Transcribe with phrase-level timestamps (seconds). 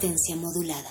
[0.00, 0.88] Resistencia modulada.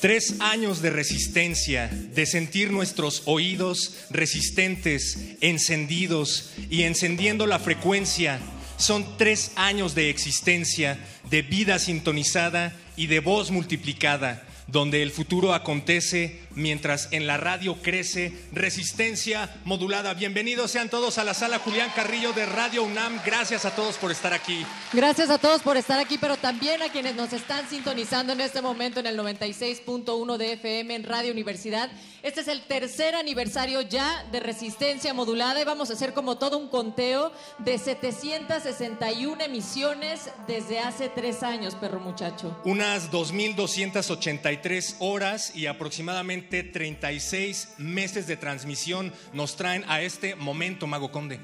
[0.00, 8.40] Tres años de resistencia, de sentir nuestros oídos resistentes, encendidos y encendiendo la frecuencia.
[8.78, 10.98] Son tres años de existencia,
[11.28, 17.76] de vida sintonizada y de voz multiplicada, donde el futuro acontece mientras en la radio
[17.82, 20.14] crece resistencia modulada.
[20.14, 23.20] Bienvenidos sean todos a la sala Julián Carrillo de Radio UNAM.
[23.24, 24.64] Gracias a todos por estar aquí.
[24.92, 28.62] Gracias a todos por estar aquí, pero también a quienes nos están sintonizando en este
[28.62, 31.90] momento en el 96.1 de FM en Radio Universidad.
[32.22, 36.58] Este es el tercer aniversario ya de Resistencia Modulada y vamos a hacer como todo
[36.58, 42.60] un conteo de 761 emisiones desde hace tres años, perro muchacho.
[42.64, 51.10] Unas 2.283 horas y aproximadamente 36 meses de transmisión nos traen a este momento, Mago
[51.10, 51.40] Conde.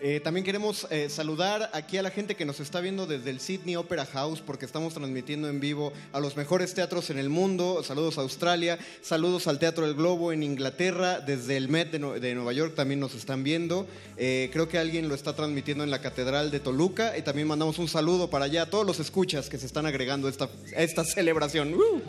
[0.00, 3.40] Eh, también queremos eh, saludar aquí a la gente que nos está viendo desde el
[3.40, 7.82] Sydney Opera House porque estamos transmitiendo en vivo a los mejores teatros en el mundo.
[7.82, 12.20] Saludos a Australia, saludos al Teatro del Globo en Inglaterra, desde el Met de, Nue-
[12.20, 13.88] de Nueva York también nos están viendo.
[14.16, 17.78] Eh, creo que alguien lo está transmitiendo en la Catedral de Toluca y también mandamos
[17.80, 21.02] un saludo para allá a todos los escuchas que se están agregando a esta, esta
[21.04, 21.74] celebración.
[21.74, 22.02] ¡Uh!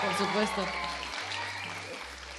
[0.02, 0.62] por supuesto,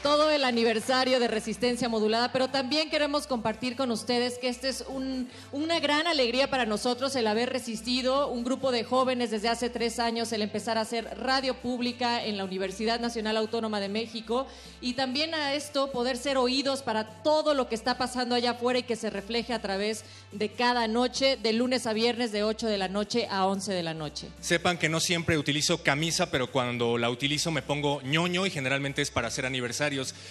[0.04, 4.84] todo el aniversario de Resistencia Modulada, pero también queremos compartir con ustedes que este es
[4.88, 9.70] un- una gran alegría para nosotros el haber resistido un grupo de jóvenes desde hace
[9.70, 14.46] tres años, el empezar a hacer radio pública en la Universidad Nacional Autónoma de México
[14.82, 18.80] y también a esto poder ser oídos para todo lo que está pasando allá afuera
[18.80, 20.04] y que se refleje a través
[20.34, 23.84] de cada noche, de lunes a viernes, de 8 de la noche a 11 de
[23.84, 24.28] la noche.
[24.42, 29.02] Sepan que no siempre utilizo camisa, pero cuando la utilizo me pongo ñoño y generalmente
[29.02, 29.46] es para hacer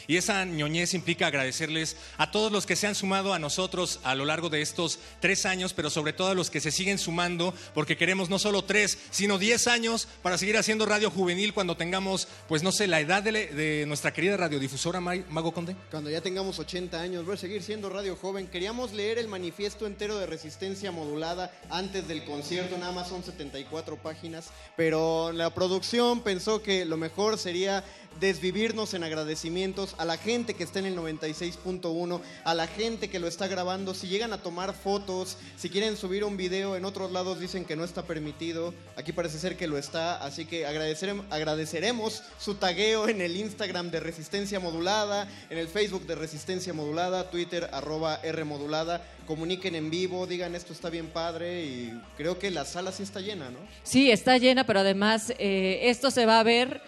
[0.06, 4.14] Y esa ñoñez implica agradecerles a todos los que se han sumado a nosotros a
[4.14, 7.54] lo largo de estos tres años, pero sobre todo a los que se siguen sumando,
[7.74, 12.28] porque queremos no solo tres, sino diez años para seguir haciendo radio juvenil cuando tengamos,
[12.48, 15.76] pues no sé, la edad de, de nuestra querida radiodifusora Ma- Mago Conde.
[15.90, 18.46] Cuando ya tengamos 80 años, voy a seguir siendo Radio Joven.
[18.46, 23.96] Queríamos leer el manifiesto entero de resistencia modulada antes del concierto, nada más son 74
[24.02, 24.46] páginas,
[24.76, 27.84] pero la producción pensó que lo mejor sería
[28.20, 33.18] desvivirnos en agradecimientos a la gente que está en el 96.1, a la gente que
[33.18, 37.10] lo está grabando, si llegan a tomar fotos, si quieren subir un video, en otros
[37.12, 41.22] lados dicen que no está permitido, aquí parece ser que lo está, así que agradecerem-
[41.30, 47.30] agradeceremos su tagueo en el Instagram de Resistencia Modulada, en el Facebook de Resistencia Modulada,
[47.30, 52.50] Twitter arroba R Modulada, comuniquen en vivo, digan esto está bien padre y creo que
[52.50, 53.58] la sala sí está llena, ¿no?
[53.84, 56.82] Sí, está llena, pero además eh, esto se va a ver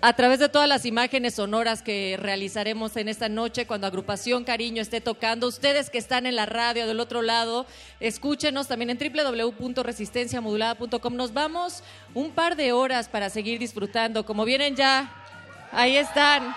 [0.00, 4.80] a través de todas las imágenes sonoras que realizaremos en esta noche cuando Agrupación Cariño
[4.80, 5.46] esté tocando.
[5.46, 7.66] Ustedes que están en la radio del otro lado,
[8.00, 11.16] escúchenos también en www.resistenciamodulada.com.
[11.16, 11.82] Nos vamos
[12.14, 14.24] un par de horas para seguir disfrutando.
[14.24, 15.12] Como vienen ya,
[15.70, 16.54] ahí están.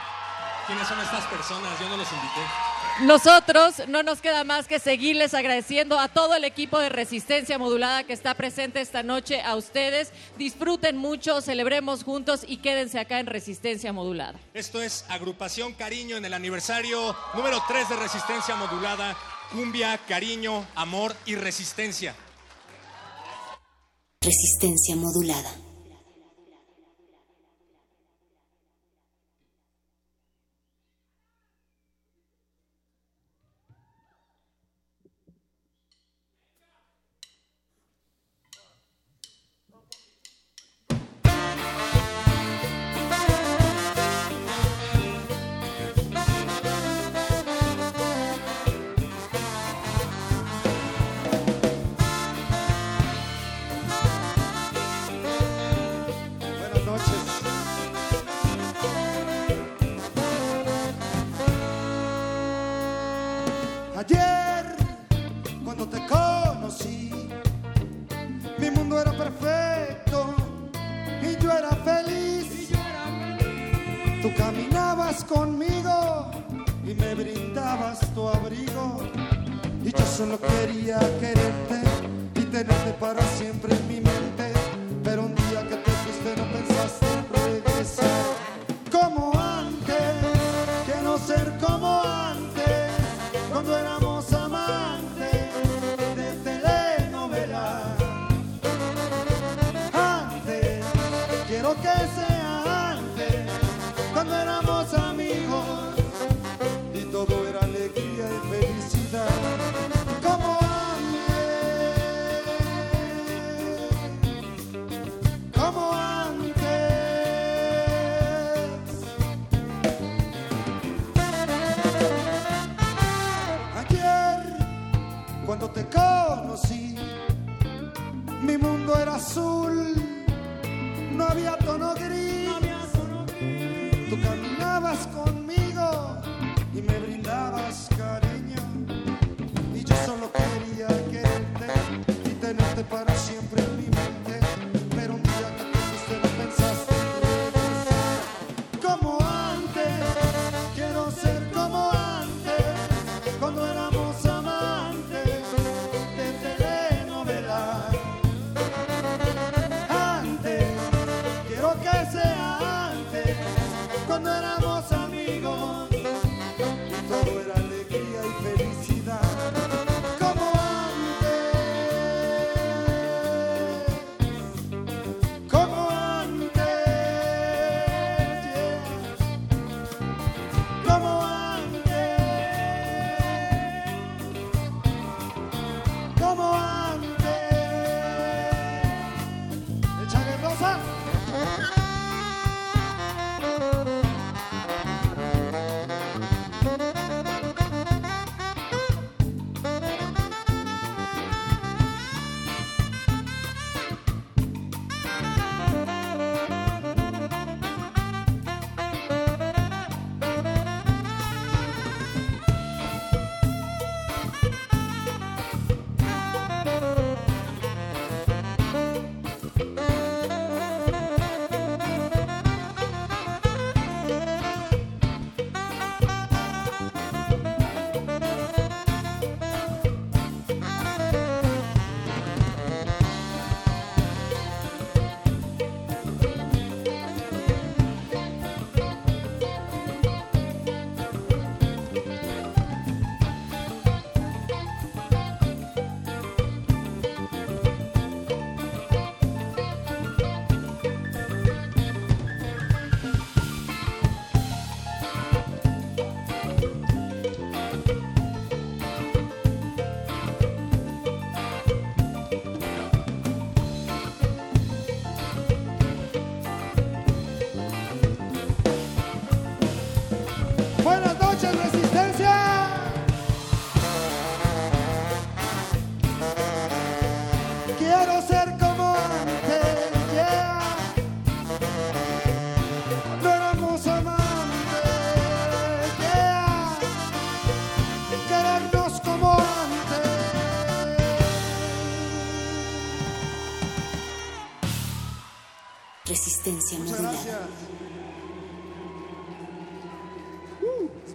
[0.65, 1.79] ¿Quiénes son estas personas?
[1.79, 2.41] Yo no los invité.
[3.01, 8.03] Nosotros no nos queda más que seguirles agradeciendo a todo el equipo de Resistencia Modulada
[8.03, 10.11] que está presente esta noche, a ustedes.
[10.37, 14.39] Disfruten mucho, celebremos juntos y quédense acá en Resistencia Modulada.
[14.55, 19.15] Esto es Agrupación Cariño en el aniversario número 3 de Resistencia Modulada.
[19.51, 22.15] Cumbia, cariño, amor y resistencia.
[24.21, 25.66] Resistencia modulada.
[80.17, 81.79] Solo quería quererte
[82.33, 83.86] y tenerte para siempre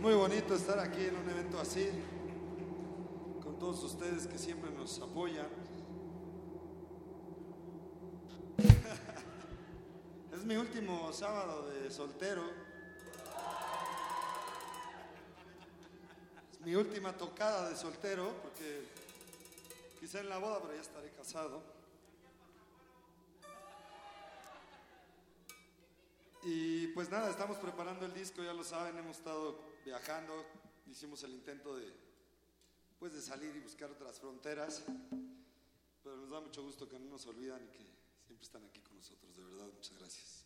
[0.03, 1.89] muy bonito estar aquí en un evento así,
[3.41, 5.47] con todos ustedes que siempre nos apoyan.
[10.33, 12.43] Es mi último sábado de soltero.
[16.51, 18.89] Es mi última tocada de soltero, porque
[20.01, 21.63] quizá en la boda, pero ya estaré casado.
[26.43, 30.45] Y pues nada, estamos preparando el disco, ya lo saben, hemos estado viajando,
[30.87, 31.93] hicimos el intento de,
[32.99, 34.83] pues de salir y buscar otras fronteras,
[36.03, 37.85] pero nos da mucho gusto que no nos olvidan y que
[38.27, 40.45] siempre están aquí con nosotros, de verdad, muchas gracias.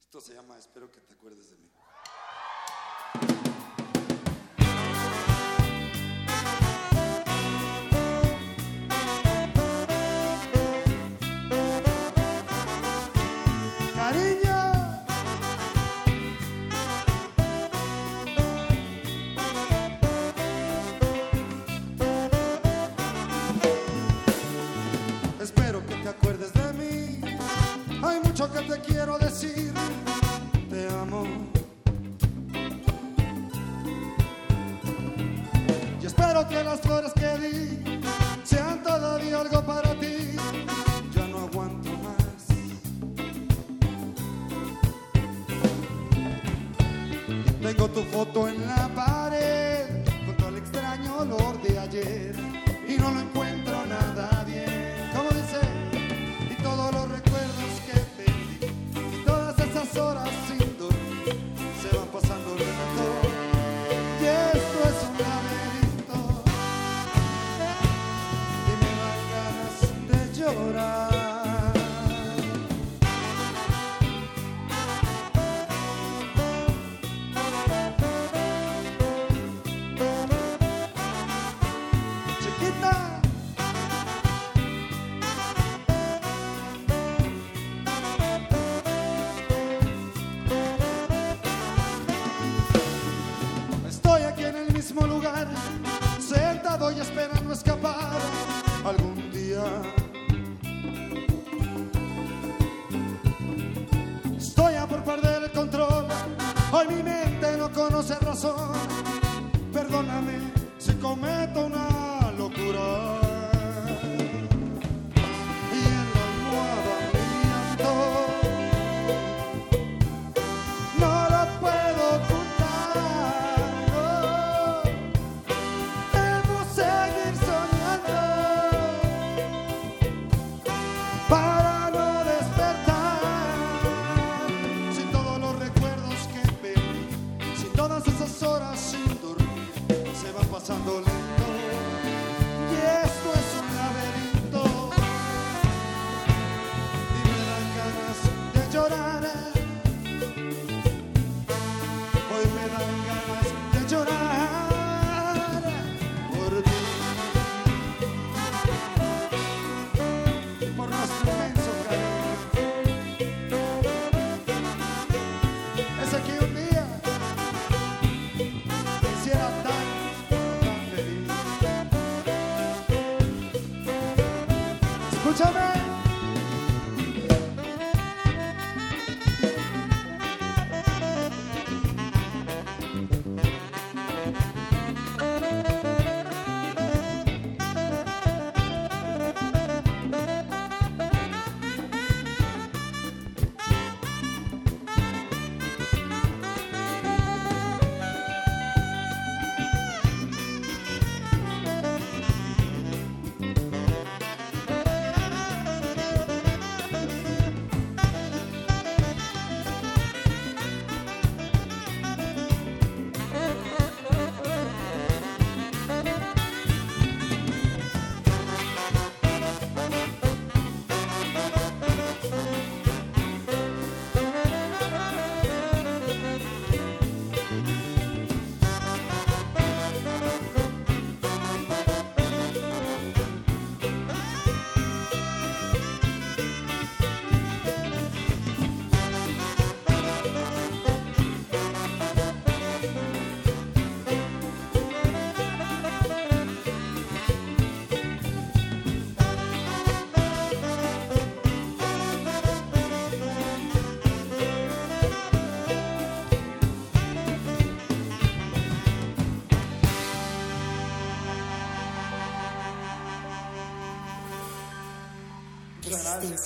[0.00, 1.70] Esto se llama Espero que te acuerdes de mí.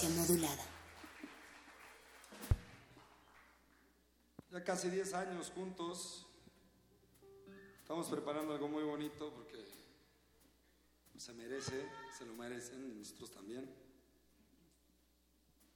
[0.08, 0.64] modulada.
[4.50, 6.26] Ya casi 10 años juntos.
[7.80, 9.64] Estamos preparando algo muy bonito porque
[11.16, 13.72] se merece, se lo merecen nosotros también.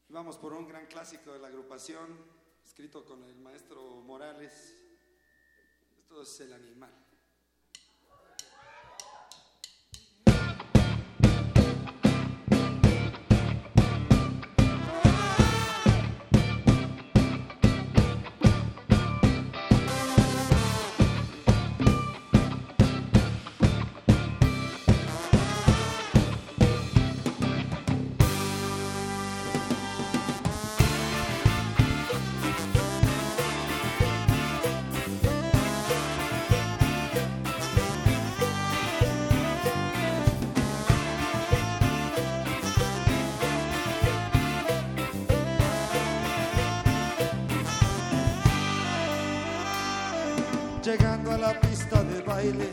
[0.09, 2.17] Vamos por un gran clásico de la agrupación,
[2.65, 4.75] escrito con el maestro Morales.
[5.99, 7.06] Esto es El Animal.
[52.37, 52.69] Baile,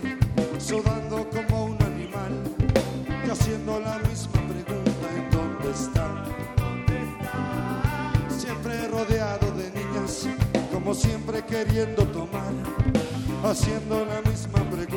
[0.60, 2.34] sudando como un animal,
[3.26, 6.08] y haciendo la misma pregunta en dónde está.
[8.42, 10.28] Siempre rodeado de niñas,
[10.74, 12.54] como siempre queriendo tomar,
[13.46, 14.93] haciendo la misma pregunta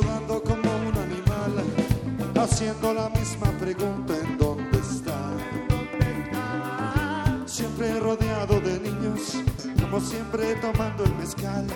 [0.00, 1.52] sudando como un animal,
[2.38, 5.18] haciendo la misma pregunta en dónde está.
[7.46, 9.38] Siempre rodeado de niños,
[9.80, 11.66] como siempre tomando el mezcal,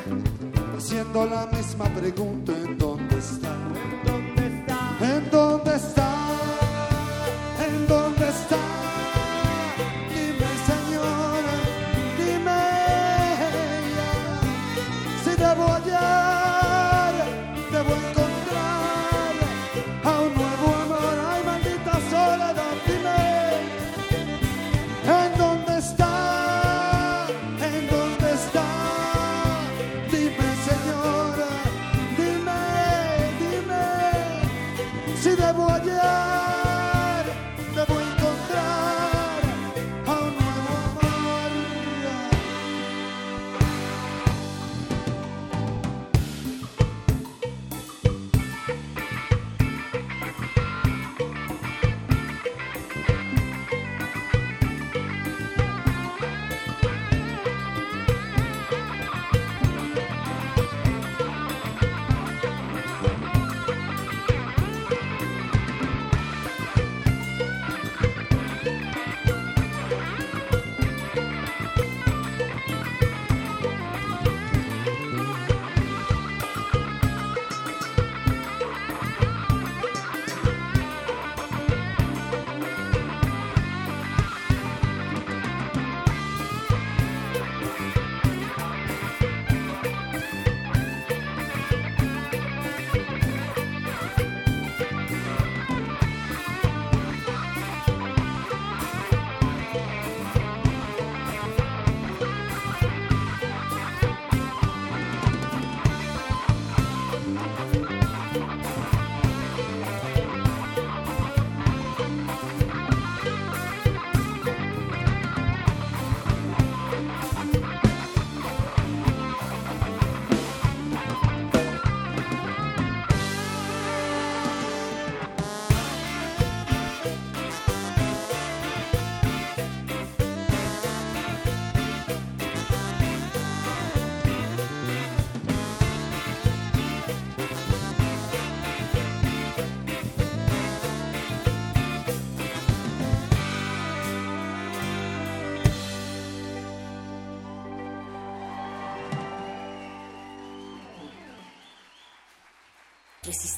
[0.77, 2.50] haciendo la misma pregunta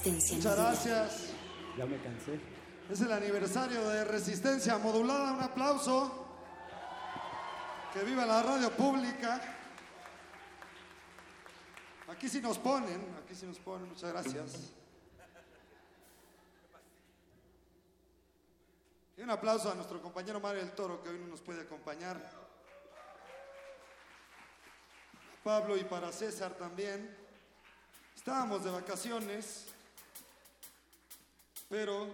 [0.04, 0.70] Resistencia Muchas modulada.
[0.72, 1.30] gracias.
[1.78, 2.40] Ya me cansé.
[2.90, 5.32] Es el aniversario de Resistencia Modulada.
[5.32, 6.26] Un aplauso.
[7.92, 9.40] Que viva la radio pública.
[12.08, 14.72] Aquí sí nos ponen, aquí sí nos ponen, muchas gracias.
[19.16, 22.18] Y un aplauso a nuestro compañero Mario del Toro que hoy no nos puede acompañar.
[25.44, 27.16] Pablo y para César también.
[28.14, 29.66] Estábamos de vacaciones,
[31.72, 32.06] pero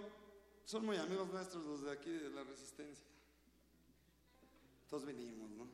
[0.64, 3.05] son muy amigos nuestros los de aquí de la Resistencia.
[4.88, 5.66] Todos venimos, ¿no?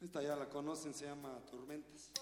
[0.00, 2.12] Esta ya la conocen, se llama Tormentas.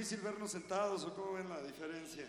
[0.00, 2.26] Difícil vernos sentados o cómo ven la diferencia.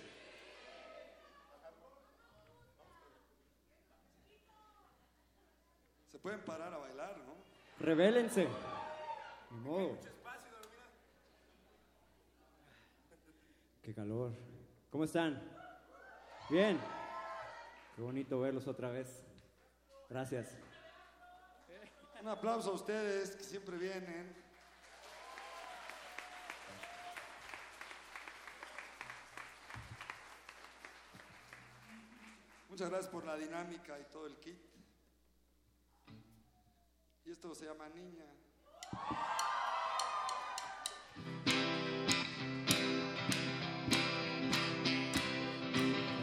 [6.11, 7.33] Se pueden parar a bailar, ¿no?
[7.79, 8.49] Revélense.
[9.51, 9.97] Ni modo.
[13.81, 14.33] Qué calor.
[14.91, 15.41] ¿Cómo están?
[16.49, 16.77] Bien.
[17.95, 19.23] Qué bonito verlos otra vez.
[20.09, 20.57] Gracias.
[22.21, 24.40] Un aplauso a ustedes que siempre vienen.
[32.71, 34.57] Muchas gracias por la dinámica y todo el kit.
[37.25, 38.23] Y esto se llama Niña.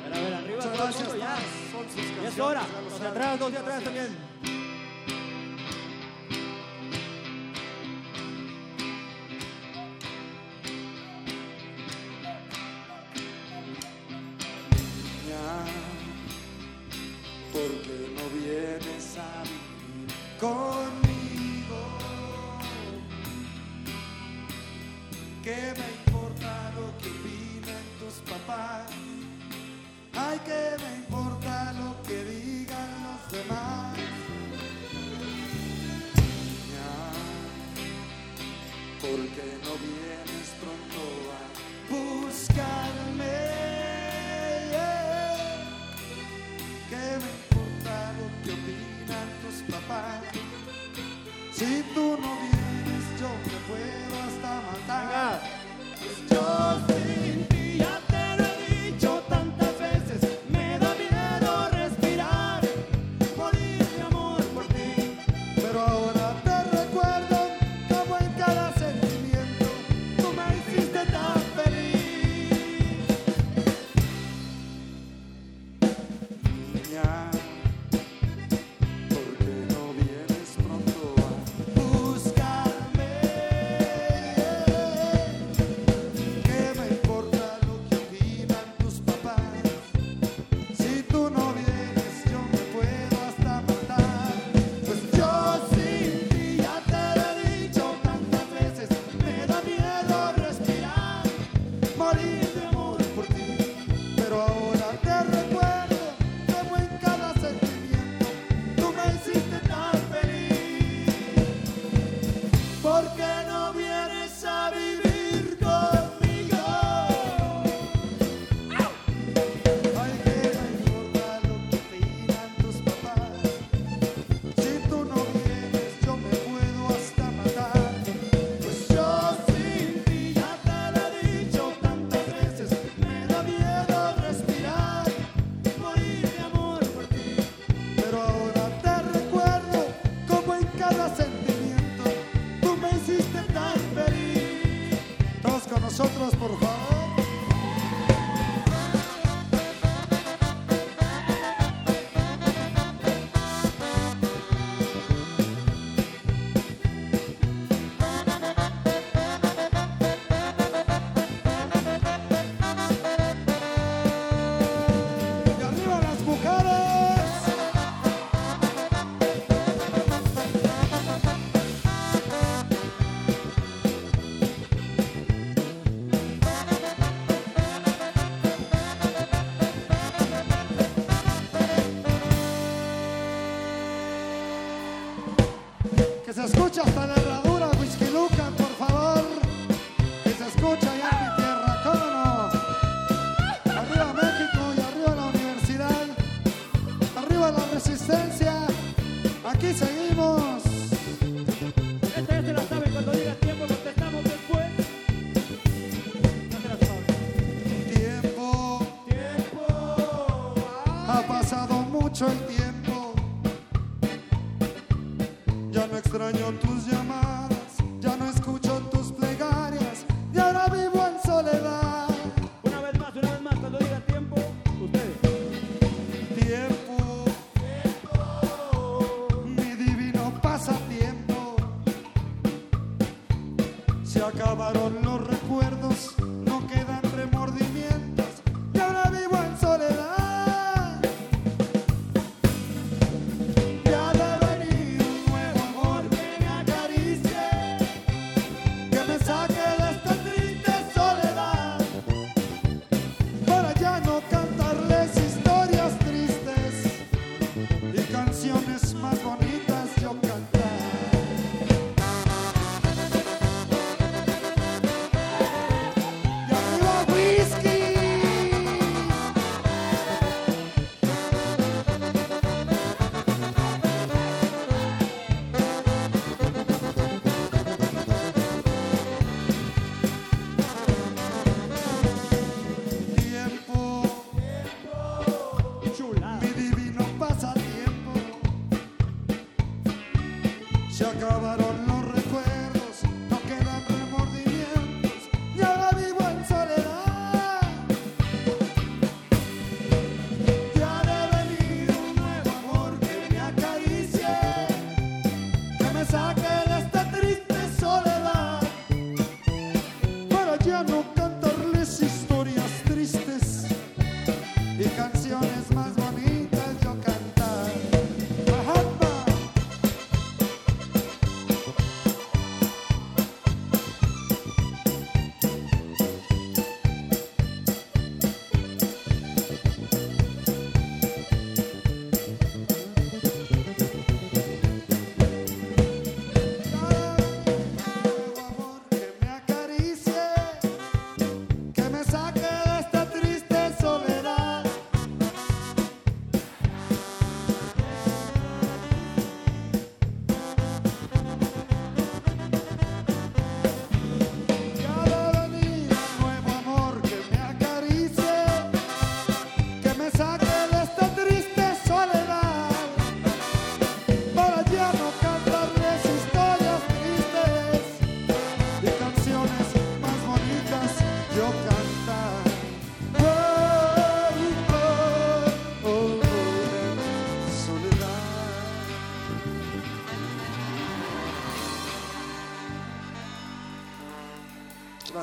[0.04, 1.16] A ver, a ver, arriba Muchas gracias.
[1.18, 1.36] ya.
[1.70, 2.22] Son sus.
[2.22, 2.62] Ya es hora.
[2.90, 4.37] Los de atrás, los de atrás también.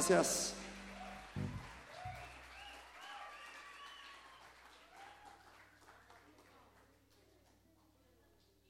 [0.07, 0.53] Gracias.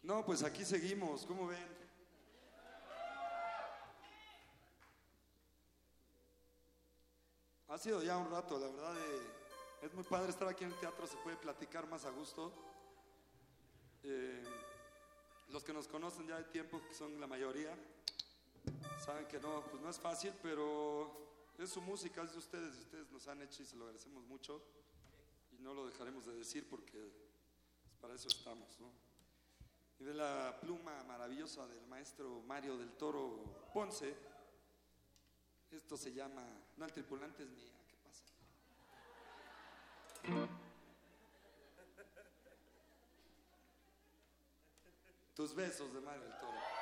[0.02, 1.68] No, pues aquí seguimos, ¿cómo ven?
[7.68, 9.22] Ha sido ya un rato, la verdad, eh,
[9.82, 12.54] es muy padre estar aquí en el teatro, se puede platicar más a gusto.
[14.04, 14.42] Eh,
[15.50, 17.76] los que nos conocen ya de tiempo, que son la mayoría,
[19.04, 21.25] saben que no, pues no es fácil, pero
[21.58, 24.26] es su música, es de ustedes, y ustedes nos han hecho y se lo agradecemos
[24.26, 24.62] mucho.
[25.52, 27.12] Y no lo dejaremos de decir porque
[28.02, 28.92] para eso estamos, ¿no?
[30.00, 34.14] Y de la pluma maravillosa del maestro Mario del Toro Ponce,
[35.72, 36.46] esto se llama.
[36.76, 38.24] No, el tripulante es mía, ¿qué pasa?
[45.34, 46.75] Tus besos de Mario del Toro.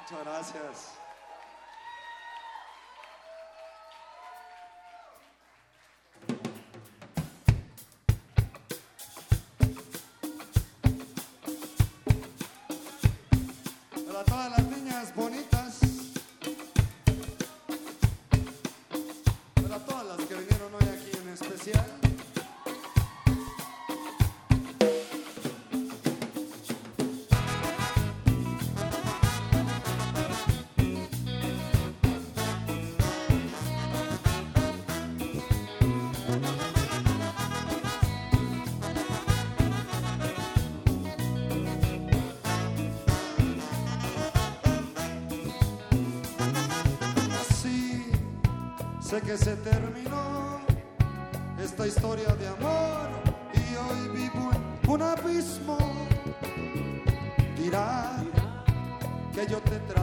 [0.00, 0.71] Muchas gracias.
[49.24, 50.60] Que se terminó
[51.62, 53.08] esta historia de amor
[53.54, 55.78] y hoy vivo en un abismo.
[57.56, 58.30] Dirán
[59.32, 60.01] que yo te trate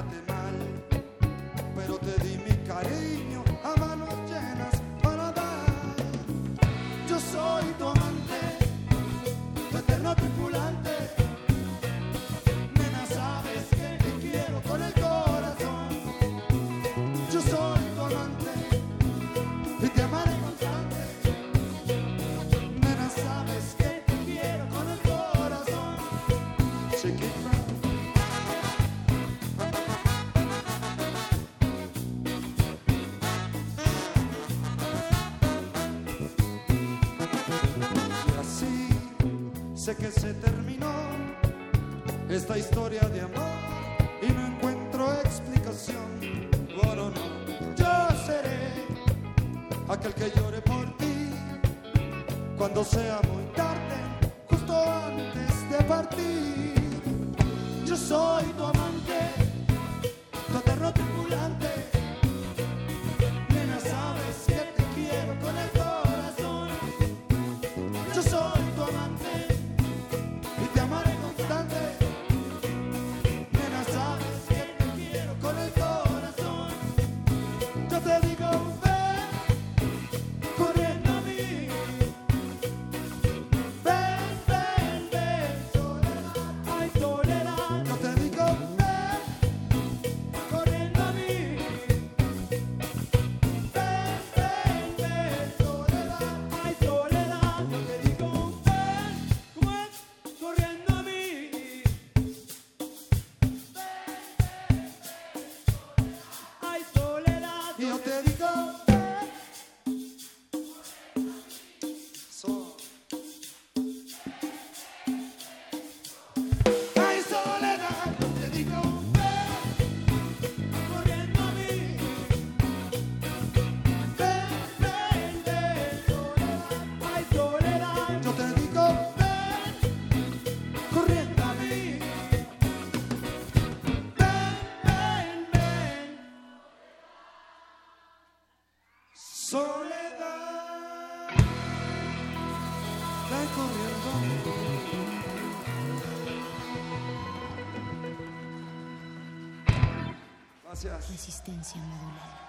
[150.82, 151.12] Gracias.
[151.12, 152.46] Resistencia modulada.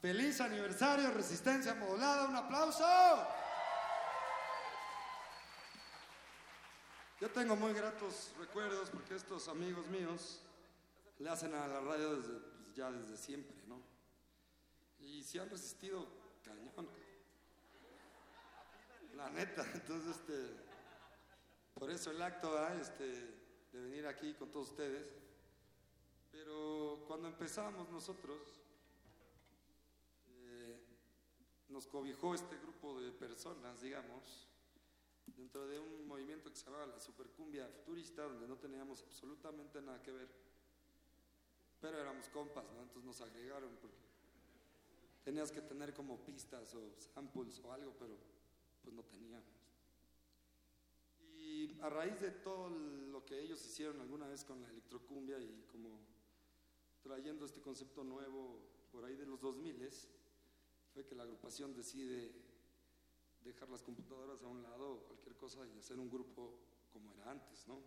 [0.00, 2.86] Feliz aniversario, Resistencia Modulada, un aplauso.
[7.20, 10.40] Yo tengo muy gratos recuerdos porque estos amigos míos
[11.18, 13.82] le hacen a la radio desde, pues, ya desde siempre, ¿no?
[15.00, 16.06] Y se han resistido
[16.42, 16.88] cañón.
[19.14, 20.68] La neta, entonces, este,
[21.74, 23.04] por eso el acto, este,
[23.72, 25.06] de venir aquí con todos ustedes.
[26.30, 28.60] Pero cuando empezamos nosotros,
[30.28, 30.80] eh,
[31.68, 34.48] nos cobijó este grupo de personas, digamos,
[35.36, 40.02] dentro de un movimiento que se llamaba la Supercumbia Futurista, donde no teníamos absolutamente nada
[40.02, 40.28] que ver,
[41.80, 42.82] pero éramos compas, ¿no?
[42.82, 43.96] Entonces nos agregaron porque
[45.24, 48.16] tenías que tener como pistas o samples o algo, pero
[48.88, 49.44] pues no teníamos.
[51.36, 55.66] Y a raíz de todo lo que ellos hicieron alguna vez con la electrocumbia y
[55.70, 56.00] como
[57.02, 58.60] trayendo este concepto nuevo
[58.90, 59.76] por ahí de los 2000
[60.94, 62.32] fue que la agrupación decide
[63.44, 66.54] dejar las computadoras a un lado o cualquier cosa y hacer un grupo
[66.90, 67.82] como era antes, ¿no?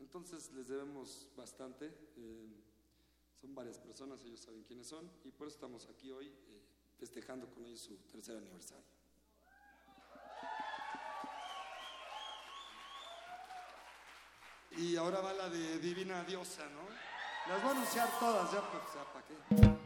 [0.00, 2.60] Entonces les debemos bastante, eh,
[3.40, 6.62] son varias personas, ellos saben quiénes son y por eso estamos aquí hoy eh,
[6.96, 8.97] festejando con ellos su tercer aniversario.
[14.78, 17.52] Y ahora va la de Divina Diosa, ¿no?
[17.52, 19.77] Las voy a anunciar todas ya, pues, para qué.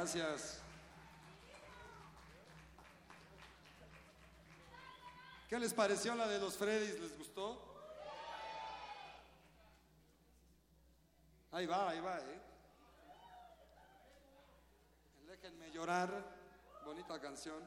[0.00, 0.58] Gracias.
[5.46, 6.98] ¿Qué les pareció la de los Freddys?
[6.98, 7.60] ¿Les gustó?
[11.52, 12.40] Ahí va, ahí va, ¿eh?
[15.28, 16.24] Déjenme llorar.
[16.86, 17.62] Bonita canción.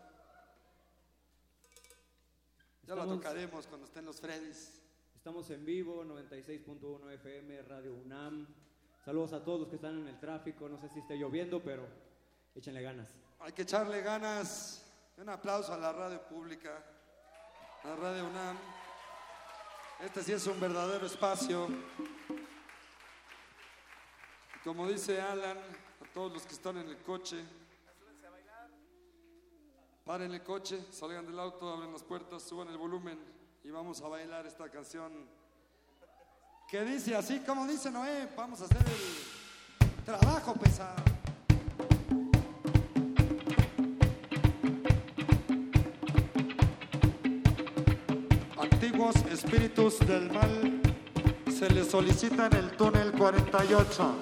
[2.87, 4.81] Ya la tocaremos cuando estén los Freddys.
[5.15, 8.47] Estamos en vivo, 96.1 FM, Radio UNAM.
[9.05, 10.67] Saludos a todos los que están en el tráfico.
[10.67, 12.11] No sé si esté lloviendo, pero
[12.55, 13.07] échenle ganas.
[13.39, 14.79] Hay que echarle ganas.
[15.17, 16.83] Un aplauso a la radio pública,
[17.83, 18.57] a la radio UNAM.
[19.99, 21.67] Este sí es un verdadero espacio.
[24.63, 27.43] Como dice Alan, a todos los que están en el coche,
[30.03, 33.19] paren el coche, salgan del auto, abren las puertas, suban el volumen
[33.63, 35.27] y vamos a bailar esta canción
[36.69, 41.22] que dice así, como dice Noé, vamos a hacer el trabajo pesado.
[49.09, 50.79] Espíritus del mal
[51.51, 54.15] se les solicita en el túnel 48.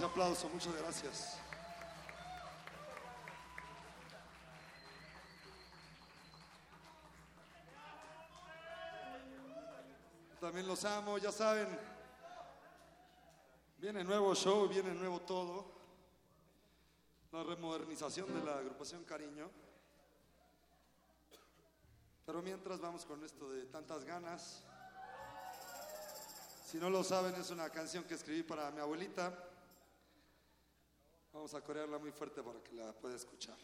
[0.00, 1.36] Ese aplauso, muchas gracias.
[10.40, 11.68] También los amo, ya saben.
[13.76, 15.70] Viene nuevo show, viene nuevo todo.
[17.32, 19.50] La remodernización de la agrupación Cariño.
[22.24, 24.62] Pero mientras vamos con esto de tantas ganas.
[26.64, 29.49] Si no lo saben, es una canción que escribí para mi abuelita.
[31.32, 33.56] Vamos a corearla muy fuerte para que la pueda escuchar.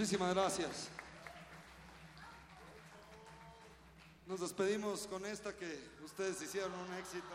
[0.00, 0.88] Muchísimas gracias.
[4.24, 7.26] Nos despedimos con esta que ustedes hicieron un éxito.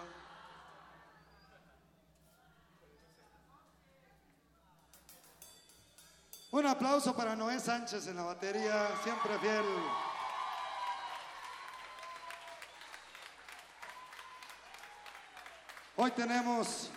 [6.49, 9.65] Un aplauso para Noé Sánchez en la batería, siempre fiel.
[15.97, 16.89] Hoy tenemos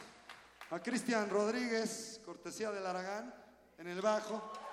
[0.71, 3.35] a Cristian Rodríguez, cortesía del Aragán,
[3.77, 4.68] en el bajo.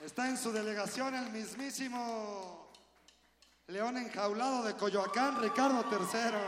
[0.00, 2.72] Está en su delegación el mismísimo
[3.66, 6.40] León enjaulado de Coyoacán, Ricardo III.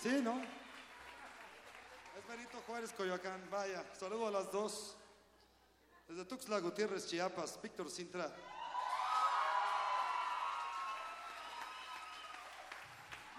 [0.00, 0.40] Sí, ¿no?
[2.16, 3.50] Es Benito Juárez, Coyoacán.
[3.50, 4.96] Vaya, saludo a las dos.
[6.06, 8.32] Desde Tuxtla Gutiérrez, Chiapas, Víctor Sintra.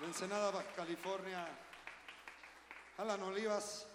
[0.01, 1.47] De Ensenada, Baja California,
[2.97, 3.87] Alan Olivas.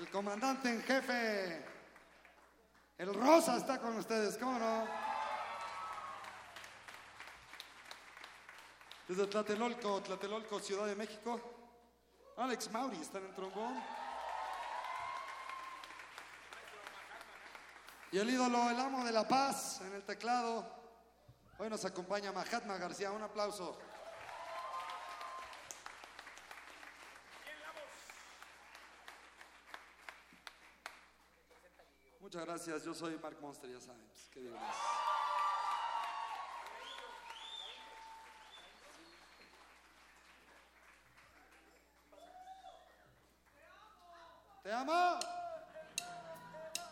[0.00, 1.62] El comandante en jefe,
[2.96, 4.88] el Rosa está con ustedes, ¿cómo no?
[9.06, 11.38] Desde Tlatelolco, Tlatelolco, Ciudad de México,
[12.38, 13.84] Alex Mauri está en el trombón.
[18.12, 20.66] Y el ídolo, el amo de la paz en el teclado.
[21.58, 23.12] Hoy nos acompaña Mahatma García.
[23.12, 23.78] Un aplauso.
[32.32, 34.06] Muchas gracias, yo soy Mark Monster, ya saben.
[34.06, 34.56] Pues, ¿Qué digo?
[44.62, 45.18] Te amo.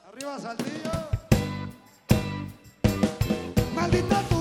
[0.08, 0.90] Arriba, Saltillo.
[3.76, 4.37] Maldita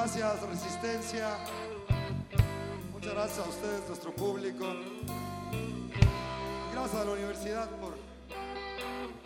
[0.00, 1.28] gracias, Resistencia.
[2.90, 4.64] Muchas gracias a ustedes, nuestro público.
[6.72, 7.98] Gracias a la universidad por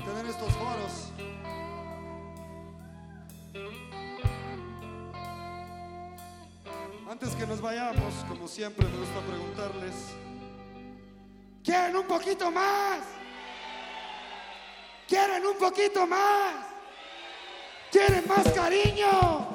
[0.05, 1.13] tener estos foros.
[7.09, 9.95] Antes que nos vayamos, como siempre, me gusta preguntarles:
[11.63, 12.99] ¿Quieren un poquito más?
[15.07, 16.67] ¿Quieren un poquito más?
[17.93, 19.54] ¿Quieren más cariño?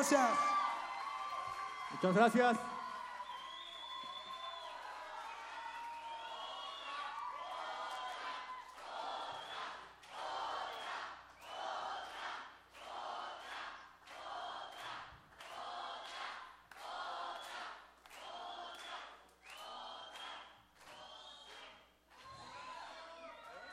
[0.00, 0.14] Muchas
[2.14, 2.58] gracias.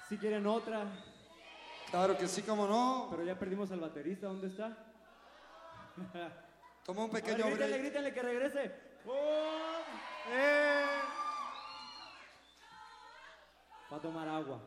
[0.09, 0.83] Si quieren otra.
[1.89, 3.07] Claro que sí, cómo no.
[3.11, 4.96] Pero ya perdimos al baterista, ¿dónde está?
[6.85, 7.81] Toma un pequeño Ahora, grítale, break.
[7.83, 8.71] grítale que regrese.
[9.05, 9.83] ¡Oh!
[10.31, 10.99] ¡Eh!
[13.91, 14.59] Va a tomar agua.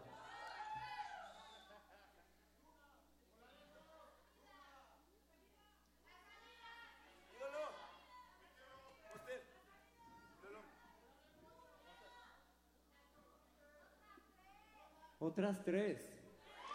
[15.18, 16.00] Otras tres.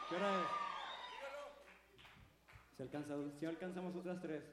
[0.09, 0.64] ¿Qué hora es?
[2.75, 4.43] Si, alcanza, si alcanzamos otras tres.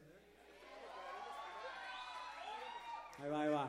[3.19, 3.69] Ahí va, ahí va.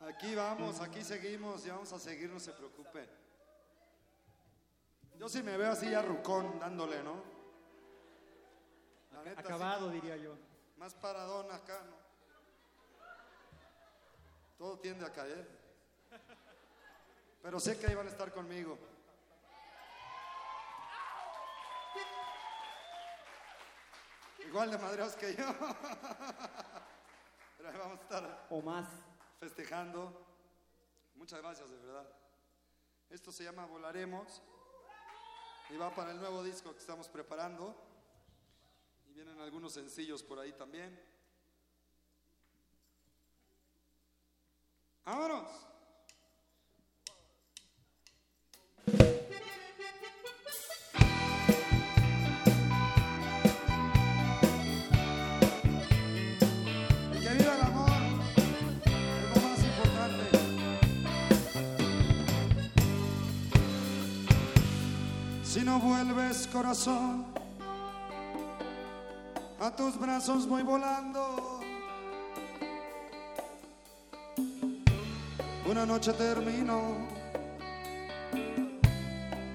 [0.00, 3.08] Aquí vamos, aquí seguimos y vamos a seguir, no se preocupe.
[5.18, 7.22] Yo sí me veo así ya rucón dándole, ¿no?
[9.12, 10.36] La neta, sí, Acabado, diría yo.
[10.76, 11.96] más paradón acá, ¿no?
[14.58, 15.55] Todo tiende a caer.
[17.42, 18.78] Pero sé que ahí van a estar conmigo.
[24.46, 25.44] Igual de madreados que yo.
[27.56, 28.86] Pero ahí vamos a estar O más.
[29.38, 30.26] festejando.
[31.14, 32.06] Muchas gracias, de verdad.
[33.10, 34.42] Esto se llama Volaremos
[35.70, 37.74] y va para el nuevo disco que estamos preparando.
[39.08, 41.00] Y vienen algunos sencillos por ahí también.
[45.04, 45.75] ¡Vámonos!
[65.56, 67.24] Si no vuelves corazón,
[69.58, 71.60] a tus brazos voy volando.
[75.66, 77.08] Una noche termino,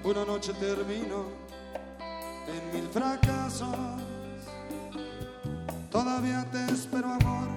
[0.04, 1.26] una noche termino
[2.48, 3.78] en mil fracasos.
[5.92, 7.48] Todavía te espero amor,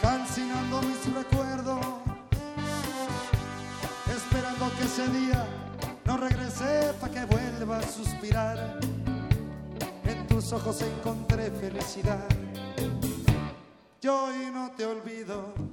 [0.00, 1.80] calcinando mis recuerdos,
[4.06, 5.46] esperando que ese día
[6.08, 8.80] no regrese para que vuelva a suspirar.
[10.06, 12.26] En tus ojos encontré felicidad.
[14.00, 15.67] Yo hoy no te olvido.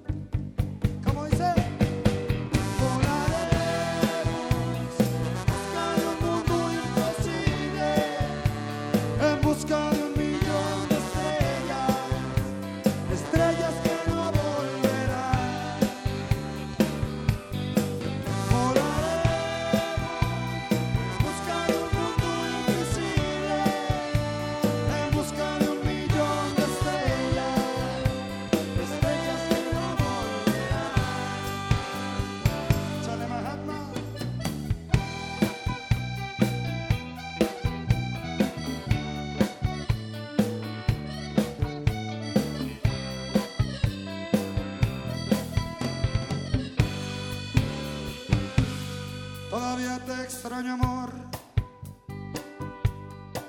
[50.04, 51.10] Te extraño amor,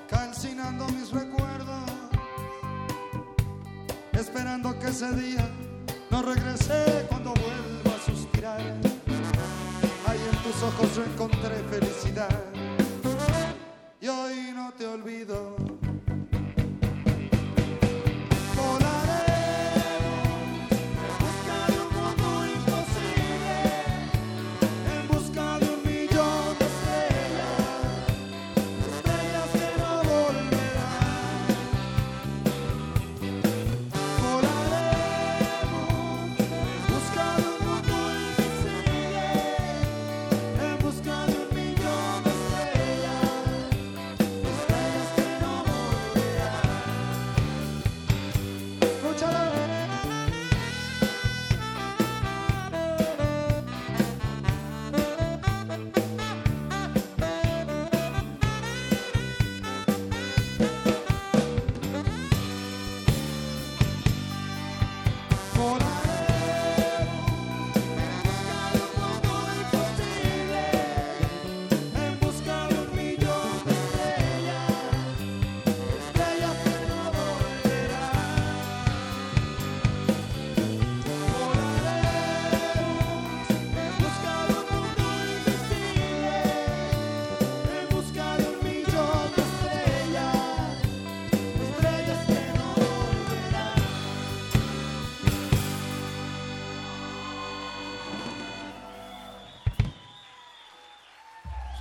[0.09, 1.91] calcinando mis recuerdos,
[4.13, 5.47] esperando que ese día
[6.09, 8.61] no regrese cuando vuelva a suspirar.
[10.07, 12.46] Ahí en tus ojos yo encontré felicidad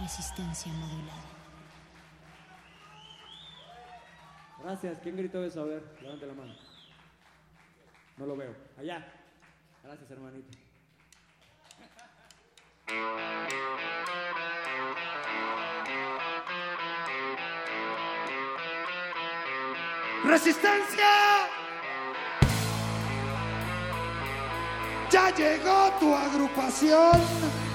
[0.00, 1.36] Resistencia modulada.
[4.62, 4.98] Gracias.
[4.98, 5.62] ¿Quién gritó eso?
[5.62, 6.54] A ver, levante la mano.
[8.16, 8.54] No lo veo.
[8.78, 9.06] Allá.
[9.82, 10.48] Gracias, hermanito.
[20.24, 21.06] Resistencia.
[25.10, 27.65] Ya llegó tu agrupación.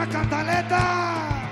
[0.00, 1.50] llama Cataleta.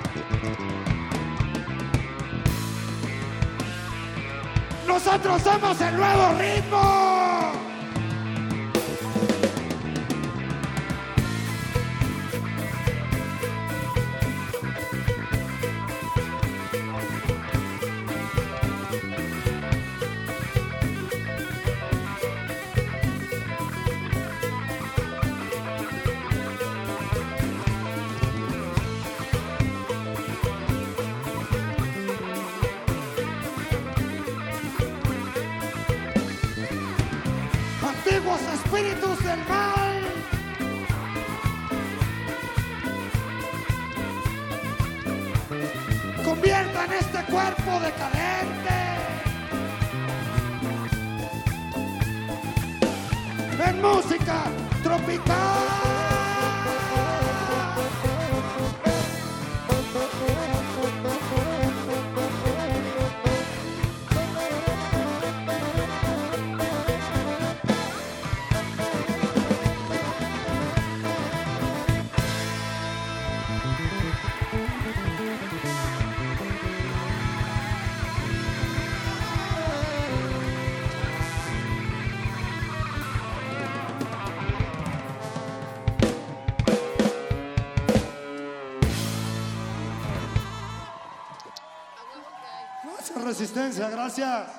[4.86, 7.07] Nosotros somos el nuevo ritmo.
[93.66, 94.50] gracias.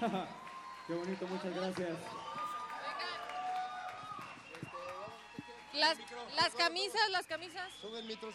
[0.86, 1.98] Qué bonito, muchas gracias.
[5.72, 5.96] Las,
[6.36, 7.72] las camisas, las camisas.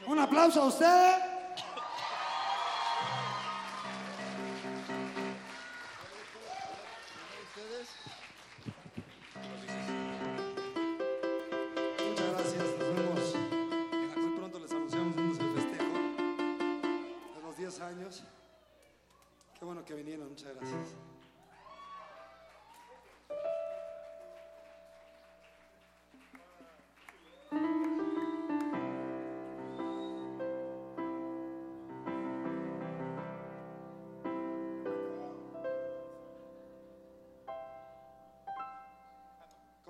[0.07, 1.26] Un aplauso a usted.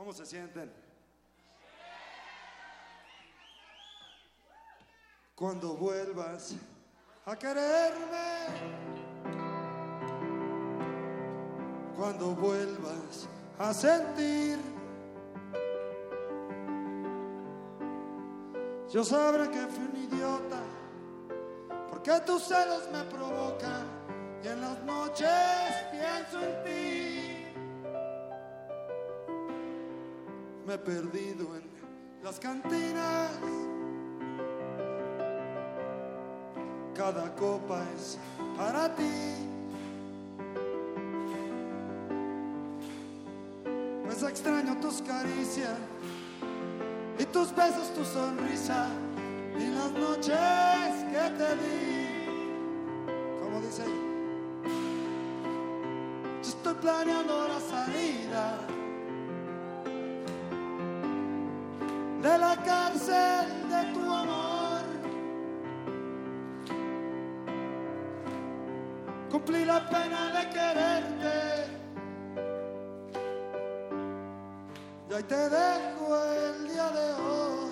[0.07, 0.71] ¿Cómo se sienten?
[5.35, 6.55] Cuando vuelvas
[7.25, 8.45] a quererme,
[11.97, 13.27] cuando vuelvas
[13.59, 14.57] a sentir,
[18.89, 20.61] yo sabré que fui un idiota,
[21.89, 23.85] porque tus celos me provocan
[24.41, 25.27] y en las noches
[25.91, 26.86] pienso en ti.
[30.67, 31.63] Me he perdido en
[32.21, 33.31] las cantinas.
[36.93, 38.17] Cada copa es
[38.57, 39.33] para ti.
[44.03, 45.77] Pues extraño tus caricias
[47.17, 48.89] y tus besos, tu sonrisa
[49.57, 52.07] y las noches que te di.
[53.41, 53.85] Como dice,
[56.41, 58.66] estoy planeando la salida.
[69.47, 71.37] Cumplí la pena de quererte.
[75.09, 77.71] Y ahí te dejo el día de hoy.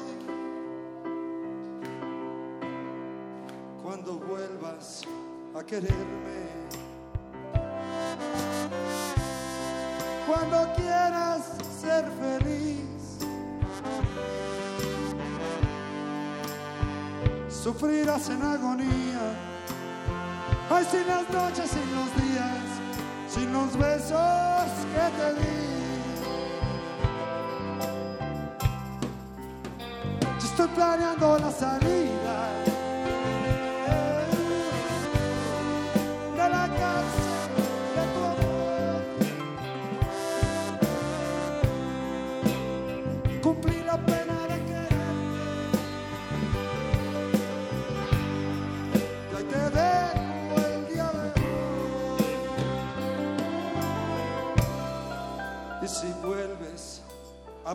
[3.83, 5.01] Cuando vuelvas
[5.53, 6.45] a quererme.
[10.25, 12.85] Cuando quieras ser feliz.
[17.49, 19.14] sufrirás en agonía.
[20.77, 22.67] Ay, sin las noches, sin los días,
[23.29, 25.65] sin los besos que te di.
[30.37, 32.14] Yo estoy planeando la salida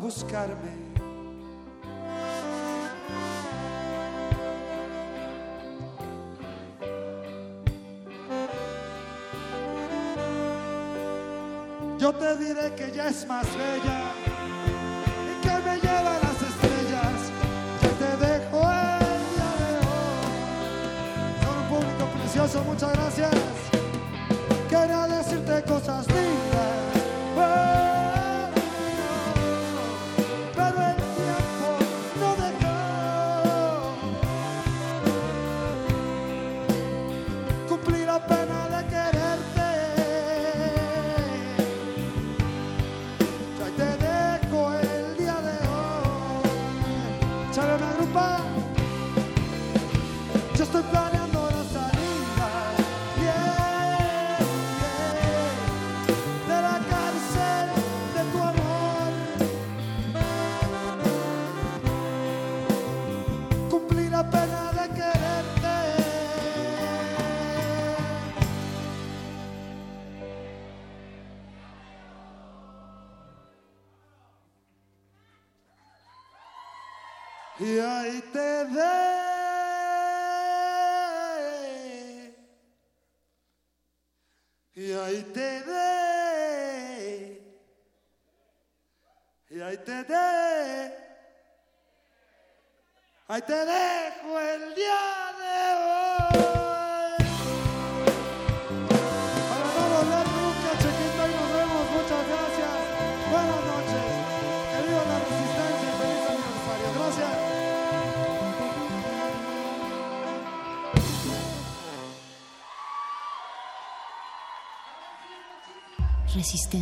[0.01, 0.73] buscarme,
[11.99, 14.01] yo te diré que ya es más bella
[15.29, 17.21] y que me lleva a las estrellas.
[17.81, 20.33] Que te dejo el día de hoy.
[21.45, 23.35] Son un público precioso, muchas gracias.
[24.71, 27.90] Quería decirte cosas lindas.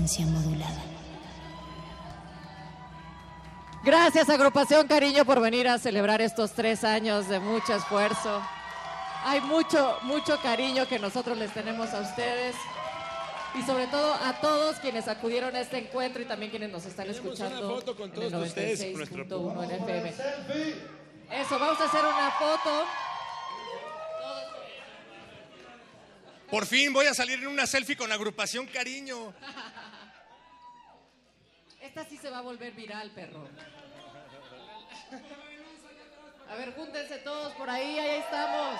[0.08, 0.82] Resistencia modulada.
[3.84, 8.42] Gracias, agrupación Cariño, por venir a celebrar estos tres años de mucho esfuerzo.
[9.24, 12.56] Hay mucho, mucho cariño que nosotros les tenemos a ustedes
[13.54, 17.10] y sobre todo a todos quienes acudieron a este encuentro y también quienes nos están
[17.10, 20.14] escuchando una foto con en el todos ustedes, con nuestro 96.1 en FM.
[21.32, 22.86] Eso, vamos a hacer una foto.
[26.50, 29.34] Por fin voy a salir en una selfie con la agrupación Cariño.
[31.88, 33.48] Esta sí se va a volver viral, perro.
[36.50, 38.78] A ver, júntense todos por ahí, ahí estamos.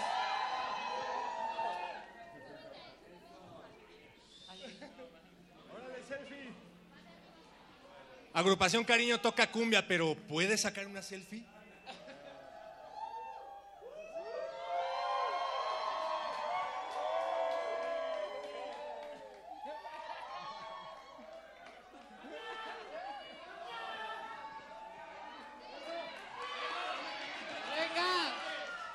[8.34, 11.46] Agrupación Cariño toca cumbia, pero ¿puedes sacar una selfie?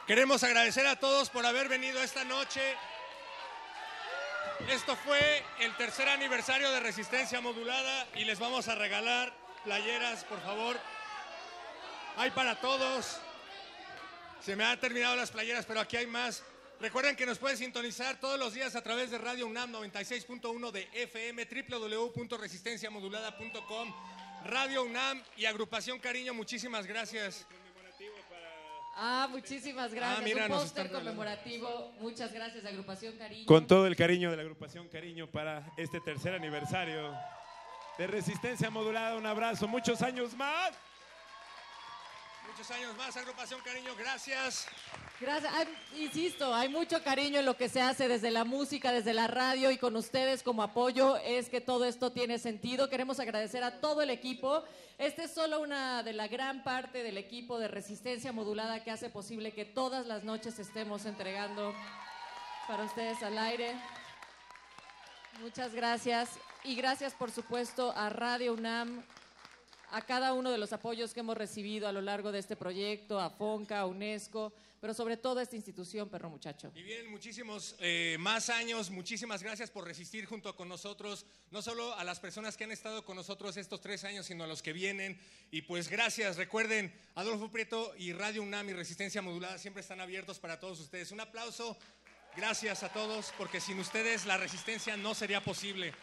[0.08, 2.76] Queremos agradecer a todos por haber venido esta noche.
[4.68, 10.42] Esto fue el tercer aniversario de Resistencia Modulada y les vamos a regalar playeras, por
[10.42, 10.78] favor.
[12.18, 13.18] Hay para todos.
[14.42, 16.44] Se me han terminado las playeras, pero aquí hay más.
[16.82, 20.90] Recuerden que nos pueden sintonizar todos los días a través de Radio UNAM 96.1 de
[20.92, 23.94] FM, www.resistenciamodulada.com,
[24.44, 26.34] Radio UNAM y Agrupación Cariño.
[26.34, 27.48] Muchísimas gracias.
[28.96, 30.20] Ah, muchísimas gracias.
[30.20, 31.94] Ah, mira, Un póster conmemorativo.
[32.00, 33.46] Muchas gracias, Agrupación Cariño.
[33.46, 37.12] Con todo el cariño de la agrupación Cariño para este tercer aniversario
[37.98, 39.18] de Resistencia Modulada.
[39.18, 40.74] Un abrazo, muchos años más.
[42.56, 43.96] Muchos años más, Agrupación Cariño.
[43.98, 44.68] Gracias.
[45.20, 45.52] Gracias.
[45.98, 49.72] Insisto, hay mucho cariño en lo que se hace desde la música, desde la radio
[49.72, 52.92] y con ustedes como apoyo es que todo esto tiene sentido.
[52.92, 54.64] Queremos agradecer a todo el equipo.
[55.00, 59.10] Este es solo una de la gran parte del equipo de resistencia modulada que hace
[59.10, 61.74] posible que todas las noches estemos entregando
[62.68, 63.74] para ustedes al aire.
[65.42, 66.30] Muchas gracias.
[66.64, 69.04] Y gracias, por supuesto, a Radio UNAM,
[69.94, 73.20] a cada uno de los apoyos que hemos recibido a lo largo de este proyecto,
[73.20, 74.52] a FONCA, a UNESCO,
[74.82, 76.72] pero sobre todo a esta institución, perro muchacho.
[76.74, 78.90] Y vienen muchísimos eh, más años.
[78.90, 81.28] Muchísimas gracias por resistir junto con nosotros.
[81.52, 84.48] No solo a las personas que han estado con nosotros estos tres años, sino a
[84.48, 85.20] los que vienen.
[85.52, 86.38] Y pues gracias.
[86.38, 91.12] Recuerden, Adolfo Prieto y Radio UNAM y Resistencia Modulada siempre están abiertos para todos ustedes.
[91.12, 91.78] Un aplauso.
[92.36, 95.94] Gracias a todos, porque sin ustedes la resistencia no sería posible.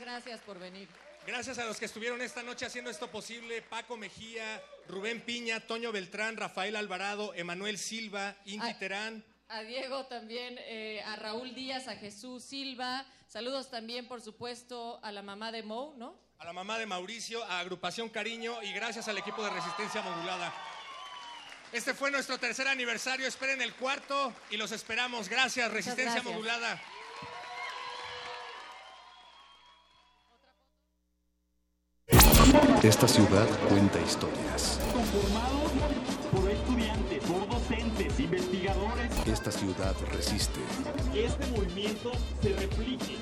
[0.00, 0.88] Gracias por venir.
[1.26, 5.92] Gracias a los que estuvieron esta noche haciendo esto posible, Paco Mejía, Rubén Piña, Toño
[5.92, 8.74] Beltrán, Rafael Alvarado, Emanuel Silva, Inti Ay.
[8.78, 9.24] Terán.
[9.48, 13.06] A Diego también, eh, a Raúl Díaz, a Jesús Silva.
[13.26, 16.28] Saludos también, por supuesto, a la mamá de Mo, ¿no?
[16.38, 20.54] a la mamá de Mauricio, a Agrupación Cariño y gracias al equipo de Resistencia Modulada.
[21.72, 25.28] Este fue nuestro tercer aniversario, esperen el cuarto y los esperamos.
[25.28, 26.32] Gracias, Resistencia gracias.
[26.32, 26.80] Modulada.
[32.82, 34.80] Esta ciudad cuenta historias.
[34.94, 35.70] Conformados
[36.32, 39.12] por estudiantes, por docentes, investigadores.
[39.26, 40.60] Esta ciudad resiste.
[41.12, 43.16] Que este movimiento se replique.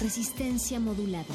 [0.00, 1.34] Resistencia modulada.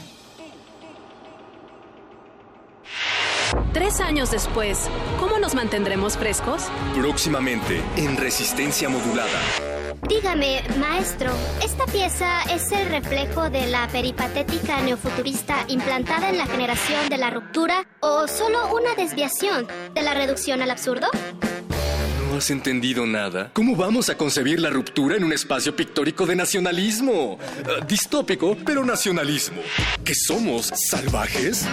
[3.73, 4.89] Tres años después,
[5.19, 6.63] ¿cómo nos mantendremos frescos?
[6.95, 9.78] Próximamente en Resistencia Modulada.
[10.07, 11.31] Dígame, maestro,
[11.63, 17.29] ¿esta pieza es el reflejo de la peripatética neofuturista implantada en la generación de la
[17.29, 21.07] ruptura o solo una desviación de la reducción al absurdo?
[22.39, 23.51] ¿No has entendido nada?
[23.51, 27.37] ¿Cómo vamos a concebir la ruptura en un espacio pictórico de nacionalismo?
[27.37, 29.61] Eh, distópico, pero nacionalismo.
[30.05, 31.65] ¿Que somos salvajes?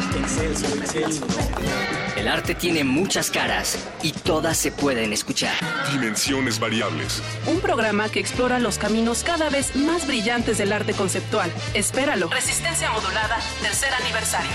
[2.16, 5.54] El arte tiene muchas caras y todas se pueden escuchar.
[5.92, 7.22] Dimensiones variables.
[7.46, 11.48] Un programa que explora los caminos cada vez más brillantes del arte conceptual.
[11.74, 12.28] Espéralo.
[12.28, 14.50] Resistencia modulada, tercer aniversario.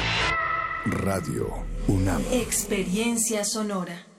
[0.83, 2.21] Radio UNAM.
[2.33, 4.10] Experiencia sonora.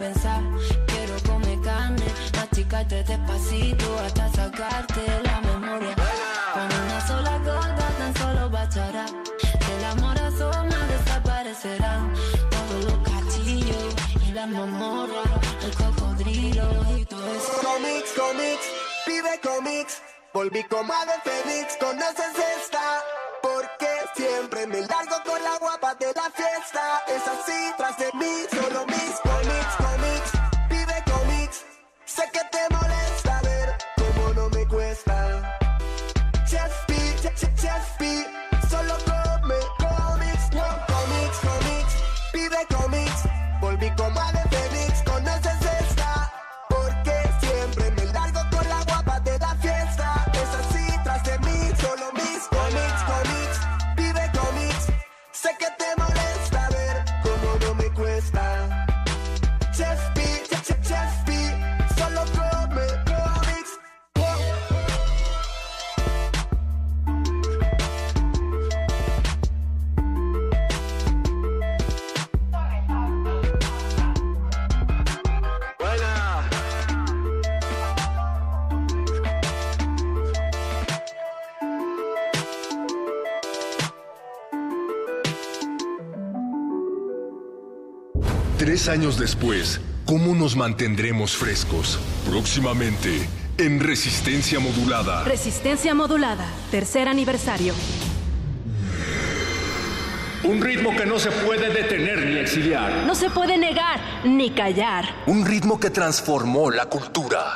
[0.00, 0.42] pensar.
[0.86, 5.94] Quiero comer carne, masticarte despacito hasta sacarte la memoria.
[6.54, 9.06] Con una sola gota tan solo bastará.
[9.66, 12.12] Del amor a asoma desaparecerán
[12.54, 13.94] todos los castillos
[14.26, 15.30] y las mamorras,
[15.64, 17.52] el cocodrilo y todo eso.
[17.62, 18.66] Comics, comics,
[19.06, 20.02] vive comics.
[20.32, 22.84] Volví como ave Félix, conoces esta.
[23.42, 27.02] Porque siempre me largo con la guapa de la fiesta.
[27.08, 29.29] Es así, tras de mí, solo mis
[32.40, 33.19] que te moleste.
[88.80, 91.98] Diez años después, ¿cómo nos mantendremos frescos?
[92.26, 93.28] Próximamente,
[93.58, 95.22] en Resistencia Modulada.
[95.24, 97.74] Resistencia Modulada, tercer aniversario.
[100.44, 103.04] Un ritmo que no se puede detener ni exiliar.
[103.04, 105.04] No se puede negar ni callar.
[105.26, 107.52] Un ritmo que transformó la cultura.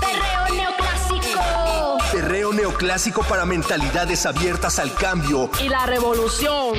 [0.00, 1.98] Perreo neoclásico.
[2.12, 5.50] Perreo neoclásico para mentalidades abiertas al cambio.
[5.60, 6.78] Y la revolución.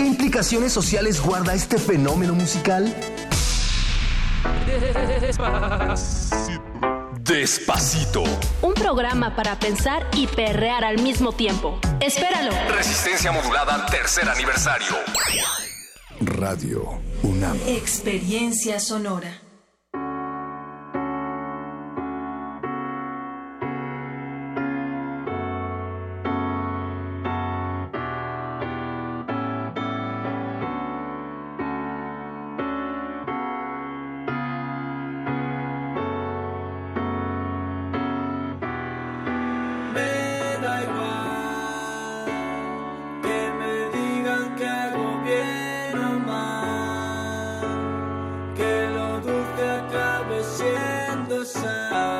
[0.00, 2.96] ¿Qué implicaciones sociales guarda este fenómeno musical?
[7.20, 8.24] Despacito.
[8.62, 11.78] Un programa para pensar y perrear al mismo tiempo.
[12.00, 12.50] Espéralo.
[12.74, 14.96] Resistencia modulada, tercer aniversario.
[16.18, 17.58] Radio UNAM.
[17.66, 19.49] Experiencia sonora.
[48.60, 52.19] que lo dulce acabe siendo sal.